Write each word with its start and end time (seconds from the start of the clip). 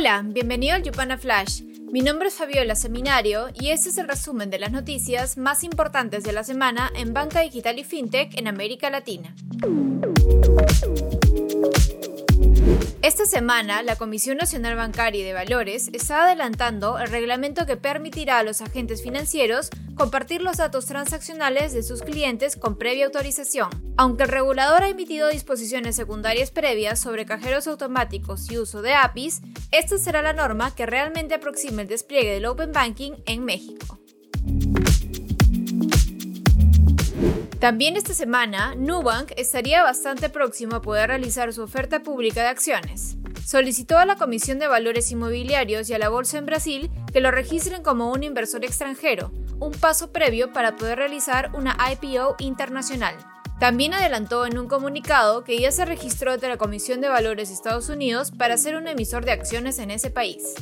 Hola, 0.00 0.22
bienvenido 0.24 0.74
al 0.74 0.82
Yupana 0.82 1.18
Flash. 1.18 1.60
Mi 1.92 2.00
nombre 2.00 2.28
es 2.28 2.34
Fabiola 2.34 2.74
Seminario 2.74 3.48
y 3.52 3.68
este 3.68 3.90
es 3.90 3.98
el 3.98 4.08
resumen 4.08 4.48
de 4.48 4.58
las 4.58 4.72
noticias 4.72 5.36
más 5.36 5.62
importantes 5.62 6.24
de 6.24 6.32
la 6.32 6.42
semana 6.42 6.90
en 6.96 7.12
banca 7.12 7.40
digital 7.40 7.78
y 7.78 7.84
fintech 7.84 8.34
en 8.38 8.48
América 8.48 8.88
Latina. 8.88 9.34
Esta 13.02 13.24
semana, 13.24 13.82
la 13.82 13.96
Comisión 13.96 14.36
Nacional 14.36 14.76
Bancaria 14.76 15.22
y 15.22 15.24
de 15.24 15.32
Valores 15.32 15.88
está 15.92 16.24
adelantando 16.24 16.98
el 16.98 17.08
reglamento 17.08 17.66
que 17.66 17.76
permitirá 17.76 18.38
a 18.38 18.42
los 18.42 18.60
agentes 18.60 19.02
financieros 19.02 19.70
compartir 19.94 20.42
los 20.42 20.58
datos 20.58 20.86
transaccionales 20.86 21.72
de 21.72 21.82
sus 21.82 22.02
clientes 22.02 22.56
con 22.56 22.78
previa 22.78 23.06
autorización. 23.06 23.68
Aunque 23.96 24.24
el 24.24 24.28
regulador 24.30 24.82
ha 24.82 24.88
emitido 24.88 25.28
disposiciones 25.28 25.96
secundarias 25.96 26.50
previas 26.50 26.98
sobre 26.98 27.26
cajeros 27.26 27.66
automáticos 27.66 28.50
y 28.50 28.58
uso 28.58 28.82
de 28.82 28.94
APIs, 28.94 29.42
esta 29.70 29.98
será 29.98 30.22
la 30.22 30.32
norma 30.32 30.74
que 30.74 30.86
realmente 30.86 31.34
aproxime 31.34 31.82
el 31.82 31.88
despliegue 31.88 32.32
del 32.32 32.46
Open 32.46 32.72
Banking 32.72 33.12
en 33.26 33.44
México. 33.44 33.99
También 37.60 37.98
esta 37.98 38.14
semana, 38.14 38.74
Nubank 38.74 39.32
estaría 39.36 39.82
bastante 39.82 40.30
próximo 40.30 40.76
a 40.76 40.80
poder 40.80 41.08
realizar 41.08 41.52
su 41.52 41.62
oferta 41.62 42.02
pública 42.02 42.40
de 42.40 42.48
acciones. 42.48 43.18
Solicitó 43.44 43.98
a 43.98 44.06
la 44.06 44.16
Comisión 44.16 44.58
de 44.58 44.66
Valores 44.66 45.12
Inmobiliarios 45.12 45.90
y 45.90 45.94
a 45.94 45.98
la 45.98 46.08
Bolsa 46.08 46.38
en 46.38 46.46
Brasil 46.46 46.90
que 47.12 47.20
lo 47.20 47.30
registren 47.30 47.82
como 47.82 48.12
un 48.12 48.22
inversor 48.22 48.64
extranjero, 48.64 49.30
un 49.58 49.72
paso 49.72 50.10
previo 50.10 50.54
para 50.54 50.76
poder 50.76 50.96
realizar 50.96 51.50
una 51.52 51.76
IPO 51.92 52.36
internacional. 52.38 53.14
También 53.58 53.92
adelantó 53.92 54.46
en 54.46 54.56
un 54.56 54.66
comunicado 54.66 55.44
que 55.44 55.60
ya 55.60 55.70
se 55.70 55.84
registró 55.84 56.32
ante 56.32 56.48
la 56.48 56.56
Comisión 56.56 57.02
de 57.02 57.10
Valores 57.10 57.50
de 57.50 57.54
Estados 57.54 57.90
Unidos 57.90 58.30
para 58.30 58.56
ser 58.56 58.74
un 58.76 58.88
emisor 58.88 59.26
de 59.26 59.32
acciones 59.32 59.78
en 59.80 59.90
ese 59.90 60.10
país. 60.10 60.54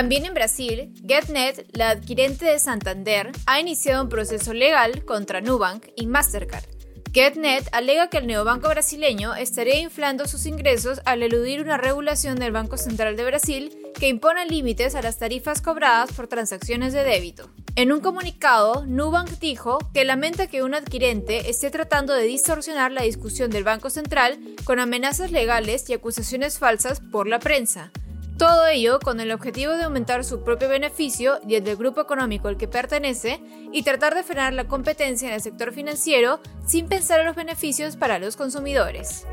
También 0.00 0.24
en 0.24 0.32
Brasil, 0.32 0.94
GetNet, 1.06 1.76
la 1.76 1.90
adquirente 1.90 2.46
de 2.46 2.58
Santander, 2.58 3.32
ha 3.44 3.60
iniciado 3.60 4.02
un 4.02 4.08
proceso 4.08 4.54
legal 4.54 5.04
contra 5.04 5.42
Nubank 5.42 5.88
y 5.94 6.06
Mastercard. 6.06 6.64
GetNet 7.12 7.68
alega 7.72 8.08
que 8.08 8.16
el 8.16 8.26
neobanco 8.26 8.70
brasileño 8.70 9.34
estaría 9.34 9.78
inflando 9.78 10.26
sus 10.26 10.46
ingresos 10.46 11.02
al 11.04 11.22
eludir 11.22 11.60
una 11.60 11.76
regulación 11.76 12.36
del 12.36 12.50
Banco 12.50 12.78
Central 12.78 13.14
de 13.14 13.26
Brasil 13.26 13.76
que 13.98 14.08
impone 14.08 14.46
límites 14.46 14.94
a 14.94 15.02
las 15.02 15.18
tarifas 15.18 15.60
cobradas 15.60 16.12
por 16.12 16.28
transacciones 16.28 16.94
de 16.94 17.04
débito. 17.04 17.50
En 17.76 17.92
un 17.92 18.00
comunicado, 18.00 18.86
Nubank 18.86 19.38
dijo 19.38 19.80
que 19.92 20.06
lamenta 20.06 20.46
que 20.46 20.62
un 20.62 20.74
adquirente 20.74 21.50
esté 21.50 21.70
tratando 21.70 22.14
de 22.14 22.24
distorsionar 22.24 22.90
la 22.90 23.02
discusión 23.02 23.50
del 23.50 23.64
Banco 23.64 23.90
Central 23.90 24.40
con 24.64 24.80
amenazas 24.80 25.30
legales 25.30 25.90
y 25.90 25.92
acusaciones 25.92 26.58
falsas 26.58 27.02
por 27.12 27.28
la 27.28 27.38
prensa. 27.38 27.92
Todo 28.40 28.66
ello 28.68 29.00
con 29.00 29.20
el 29.20 29.32
objetivo 29.32 29.74
de 29.74 29.84
aumentar 29.84 30.24
su 30.24 30.42
propio 30.42 30.70
beneficio 30.70 31.40
y 31.46 31.56
el 31.56 31.64
del 31.64 31.76
grupo 31.76 32.00
económico 32.00 32.48
al 32.48 32.56
que 32.56 32.66
pertenece 32.66 33.38
y 33.70 33.82
tratar 33.82 34.14
de 34.14 34.22
frenar 34.22 34.54
la 34.54 34.66
competencia 34.66 35.28
en 35.28 35.34
el 35.34 35.42
sector 35.42 35.74
financiero 35.74 36.40
sin 36.64 36.88
pensar 36.88 37.20
en 37.20 37.26
los 37.26 37.36
beneficios 37.36 37.96
para 37.96 38.18
los 38.18 38.36
consumidores. 38.36 39.26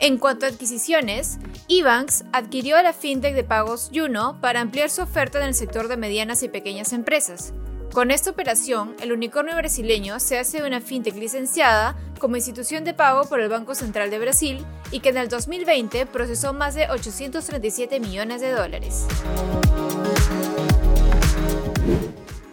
En 0.00 0.18
cuanto 0.18 0.44
a 0.44 0.50
adquisiciones, 0.50 1.38
eBanks 1.70 2.24
adquirió 2.34 2.76
a 2.76 2.82
la 2.82 2.92
fintech 2.92 3.34
de 3.34 3.44
pagos 3.44 3.90
Juno 3.94 4.38
para 4.42 4.60
ampliar 4.60 4.90
su 4.90 5.00
oferta 5.00 5.38
en 5.38 5.46
el 5.46 5.54
sector 5.54 5.88
de 5.88 5.96
medianas 5.96 6.42
y 6.42 6.50
pequeñas 6.50 6.92
empresas. 6.92 7.54
Con 7.92 8.12
esta 8.12 8.30
operación, 8.30 8.94
el 9.00 9.10
unicornio 9.10 9.56
brasileño 9.56 10.20
se 10.20 10.38
hace 10.38 10.62
una 10.62 10.80
fintech 10.80 11.16
licenciada 11.16 11.96
como 12.20 12.36
institución 12.36 12.84
de 12.84 12.94
pago 12.94 13.24
por 13.24 13.40
el 13.40 13.48
Banco 13.48 13.74
Central 13.74 14.10
de 14.10 14.20
Brasil 14.20 14.64
y 14.92 15.00
que 15.00 15.08
en 15.08 15.16
el 15.16 15.28
2020 15.28 16.06
procesó 16.06 16.52
más 16.52 16.76
de 16.76 16.88
837 16.88 17.98
millones 17.98 18.42
de 18.42 18.52
dólares. 18.52 19.06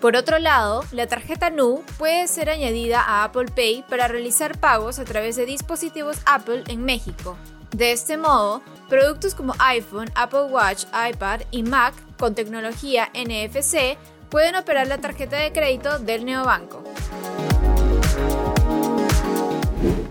Por 0.01 0.15
otro 0.15 0.39
lado, 0.39 0.83
la 0.91 1.05
tarjeta 1.05 1.51
NU 1.51 1.83
puede 1.99 2.27
ser 2.27 2.49
añadida 2.49 3.01
a 3.01 3.23
Apple 3.23 3.51
Pay 3.55 3.85
para 3.87 4.07
realizar 4.07 4.57
pagos 4.57 4.97
a 4.97 5.05
través 5.05 5.35
de 5.35 5.45
dispositivos 5.45 6.17
Apple 6.25 6.63
en 6.67 6.83
México. 6.83 7.37
De 7.75 7.91
este 7.91 8.17
modo, 8.17 8.63
productos 8.89 9.35
como 9.35 9.53
iPhone, 9.59 10.09
Apple 10.15 10.45
Watch, 10.49 10.85
iPad 10.93 11.41
y 11.51 11.61
Mac 11.61 11.93
con 12.17 12.33
tecnología 12.33 13.09
NFC 13.13 13.97
pueden 14.29 14.55
operar 14.55 14.87
la 14.87 14.97
tarjeta 14.99 15.37
de 15.37 15.51
crédito 15.51 15.99
del 15.99 16.25
neobanco. 16.25 16.83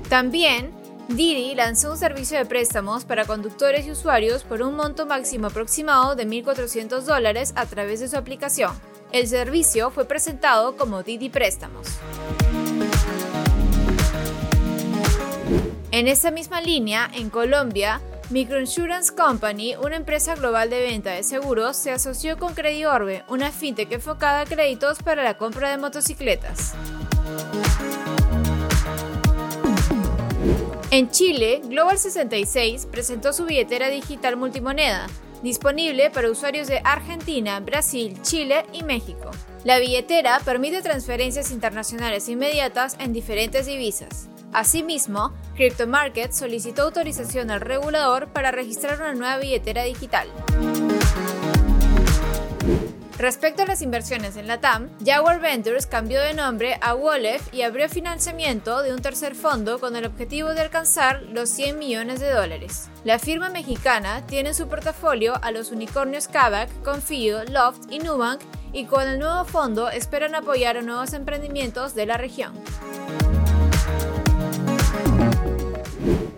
También, 0.09 0.73
Didi 1.09 1.55
lanzó 1.55 1.93
un 1.93 1.99
servicio 1.99 2.37
de 2.39 2.47
préstamos 2.47 3.05
para 3.05 3.25
conductores 3.25 3.87
y 3.87 3.91
usuarios 3.91 4.43
por 4.43 4.63
un 4.63 4.75
monto 4.75 5.07
máximo 5.07 5.49
aproximado 5.49 6.17
de 6.17 6.27
1.400 6.27 7.03
dólares 7.03 7.53
a 7.57 7.67
través 7.67 8.01
de 8.01 8.09
su 8.09 8.17
aplicación. 8.17 8.73
El 9.13 9.29
servicio 9.29 9.91
fue 9.91 10.05
presentado 10.05 10.77
como 10.77 11.03
Didi 11.03 11.29
Préstamos. 11.29 11.87
En 15.93 16.09
esa 16.09 16.31
misma 16.31 16.61
línea, 16.61 17.09
en 17.15 17.31
Colombia, 17.31 18.01
Microinsurance 18.29 19.15
Company, 19.15 19.77
una 19.77 19.95
empresa 19.95 20.35
global 20.35 20.69
de 20.69 20.81
venta 20.81 21.13
de 21.13 21.23
seguros, 21.23 21.77
se 21.77 21.93
asoció 21.93 22.37
con 22.39 22.55
Crediorbe, 22.55 23.23
una 23.29 23.53
fintech 23.53 23.93
enfocada 23.93 24.41
a 24.41 24.45
créditos 24.45 24.99
para 24.99 25.23
la 25.23 25.37
compra 25.37 25.71
de 25.71 25.79
motocicletas. 25.79 26.75
En 30.91 31.09
Chile, 31.11 31.61
Global 31.67 31.99
66 31.99 32.87
presentó 32.87 33.33
su 33.33 33.45
billetera 33.45 33.89
digital 33.91 34.37
multimoneda, 34.37 35.07
disponible 35.45 36.11
para 36.11 36.29
usuarios 36.29 36.67
de 36.67 36.81
Argentina, 36.83 37.61
Brasil, 37.61 38.21
Chile 38.23 38.67
y 38.73 38.83
México. 38.83 39.31
La 39.63 39.79
billetera 39.79 40.41
permite 40.45 40.83
transferencias 40.83 41.53
internacionales 41.53 42.29
inmediatas 42.29 42.97
en 42.99 43.13
diferentes 43.13 43.67
divisas. 43.67 44.29
Asimismo, 44.53 45.33
CryptoMarket 45.55 46.33
solicitó 46.33 46.83
autorización 46.83 47.51
al 47.51 47.61
regulador 47.61 48.29
para 48.29 48.51
registrar 48.51 49.01
una 49.01 49.15
nueva 49.15 49.39
billetera 49.39 49.85
digital. 49.85 50.29
Respecto 53.19 53.63
a 53.63 53.67
las 53.67 53.81
inversiones 53.81 54.37
en 54.37 54.47
la 54.47 54.61
TAM, 54.61 54.91
Jaguar 55.03 55.41
Ventures 55.41 55.87
cambió 55.87 56.21
de 56.21 56.35
nombre 56.35 56.79
a 56.83 56.93
Wolef 56.93 57.53
y 57.53 57.63
abrió 57.63 57.89
financiamiento 57.89 58.83
de 58.83 58.93
un 58.93 59.01
tercer 59.01 59.35
fondo 59.35 59.79
con 59.81 59.97
el 59.97 60.05
objetivo 60.05 60.51
de 60.51 60.61
alcanzar 60.61 61.23
los 61.23 61.49
100 61.49 61.79
millones 61.79 62.21
de 62.21 62.31
dólares. 62.31 62.91
La 63.05 63.19
firma 63.19 63.49
mexicana 63.49 64.27
tiene 64.27 64.51
en 64.51 64.55
su 64.55 64.69
portafolio 64.69 65.33
a 65.43 65.51
los 65.51 65.73
unicornios 65.73 66.29
Kavak, 66.29 66.69
Confio, 66.83 67.43
Loft 67.45 67.91
y 67.91 68.01
Nubank 68.01 68.43
y 68.75 68.85
con 68.85 69.09
el 69.09 69.19
nuevo 69.19 69.47
fondo 69.47 69.89
esperan 69.89 70.35
apoyar 70.35 70.77
a 70.77 70.83
nuevos 70.83 71.15
emprendimientos 71.15 71.95
de 71.95 72.05
la 72.05 72.19
región. 72.19 72.53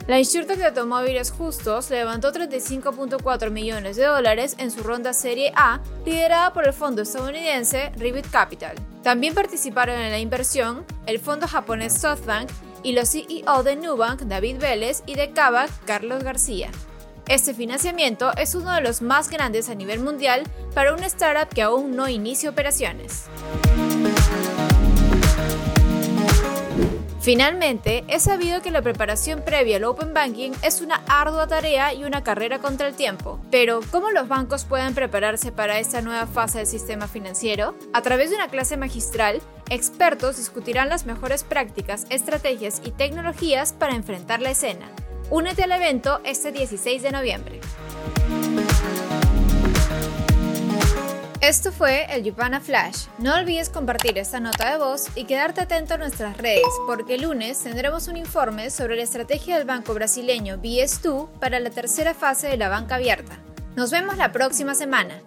La 0.08 0.18
InsurTech 0.18 0.56
de 0.56 0.64
automóviles 0.64 1.30
justos 1.30 1.90
levantó 1.90 2.32
35.4 2.32 3.50
millones 3.50 3.96
de 3.96 4.06
dólares 4.06 4.54
en 4.56 4.70
su 4.70 4.82
ronda 4.82 5.12
Serie 5.12 5.52
A, 5.54 5.82
liderada 6.06 6.54
por 6.54 6.66
el 6.66 6.72
fondo 6.72 7.02
estadounidense 7.02 7.92
Rivet 7.94 8.26
Capital. 8.30 8.74
También 9.02 9.34
participaron 9.34 10.00
en 10.00 10.10
la 10.10 10.18
inversión 10.18 10.86
el 11.04 11.18
fondo 11.18 11.46
japonés 11.46 12.00
SoftBank 12.00 12.48
y 12.82 12.92
los 12.92 13.10
CEO 13.10 13.62
de 13.62 13.76
Nubank, 13.76 14.22
David 14.22 14.58
Vélez, 14.58 15.02
y 15.04 15.14
de 15.14 15.32
Kavak, 15.32 15.68
Carlos 15.84 16.24
García. 16.24 16.70
Este 17.28 17.52
financiamiento 17.52 18.32
es 18.38 18.54
uno 18.54 18.72
de 18.72 18.80
los 18.80 19.02
más 19.02 19.28
grandes 19.28 19.68
a 19.68 19.74
nivel 19.74 20.00
mundial 20.00 20.44
para 20.74 20.94
una 20.94 21.04
startup 21.04 21.54
que 21.54 21.60
aún 21.60 21.94
no 21.94 22.08
inicia 22.08 22.48
operaciones. 22.48 23.26
Finalmente, 27.28 28.04
es 28.08 28.22
sabido 28.22 28.62
que 28.62 28.70
la 28.70 28.80
preparación 28.80 29.42
previa 29.42 29.76
al 29.76 29.84
Open 29.84 30.14
Banking 30.14 30.52
es 30.62 30.80
una 30.80 31.02
ardua 31.08 31.46
tarea 31.46 31.92
y 31.92 32.04
una 32.04 32.24
carrera 32.24 32.58
contra 32.58 32.88
el 32.88 32.94
tiempo. 32.94 33.38
Pero, 33.50 33.80
¿cómo 33.90 34.10
los 34.12 34.28
bancos 34.28 34.64
pueden 34.64 34.94
prepararse 34.94 35.52
para 35.52 35.78
esta 35.78 36.00
nueva 36.00 36.26
fase 36.26 36.56
del 36.56 36.66
sistema 36.66 37.06
financiero? 37.06 37.74
A 37.92 38.00
través 38.00 38.30
de 38.30 38.36
una 38.36 38.48
clase 38.48 38.78
magistral, 38.78 39.42
expertos 39.68 40.38
discutirán 40.38 40.88
las 40.88 41.04
mejores 41.04 41.44
prácticas, 41.44 42.06
estrategias 42.08 42.80
y 42.82 42.92
tecnologías 42.92 43.74
para 43.74 43.94
enfrentar 43.94 44.40
la 44.40 44.52
escena. 44.52 44.90
Únete 45.28 45.64
al 45.64 45.72
evento 45.72 46.22
este 46.24 46.50
16 46.50 47.02
de 47.02 47.12
noviembre. 47.12 47.57
Esto 51.48 51.72
fue 51.72 52.04
el 52.14 52.24
Yupana 52.24 52.60
Flash. 52.60 53.06
No 53.16 53.34
olvides 53.34 53.70
compartir 53.70 54.18
esta 54.18 54.38
nota 54.38 54.70
de 54.70 54.76
voz 54.76 55.06
y 55.14 55.24
quedarte 55.24 55.62
atento 55.62 55.94
a 55.94 55.96
nuestras 55.96 56.36
redes, 56.36 56.68
porque 56.86 57.14
el 57.14 57.22
lunes 57.22 57.58
tendremos 57.60 58.06
un 58.06 58.18
informe 58.18 58.68
sobre 58.68 58.96
la 58.96 59.04
estrategia 59.04 59.56
del 59.56 59.66
banco 59.66 59.94
brasileño 59.94 60.58
BS2 60.58 61.30
para 61.40 61.58
la 61.58 61.70
tercera 61.70 62.12
fase 62.12 62.48
de 62.48 62.58
la 62.58 62.68
banca 62.68 62.96
abierta. 62.96 63.38
Nos 63.76 63.90
vemos 63.90 64.18
la 64.18 64.30
próxima 64.30 64.74
semana. 64.74 65.22